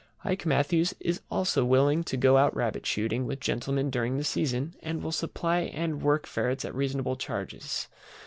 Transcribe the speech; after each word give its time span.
IKE 0.25 0.47
MATTHEWS 0.47 0.95
is 0.99 1.21
also 1.29 1.63
willing 1.63 2.03
to 2.05 2.17
go 2.17 2.35
out 2.35 2.55
rabbit 2.55 2.87
shooting 2.87 3.27
with 3.27 3.39
gentlemen 3.39 3.91
during 3.91 4.17
the 4.17 4.23
season, 4.23 4.73
and 4.81 5.03
will 5.03 5.11
supply 5.11 5.59
and 5.59 6.01
work 6.01 6.25
ferrets 6.25 6.65
at 6.65 6.73
reasonable 6.73 7.15
charges. 7.15 7.87